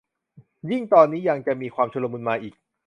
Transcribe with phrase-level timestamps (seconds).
[0.71, 2.55] ยิ่งตอนนี้ยังจะมีความชุลมุนมาอีก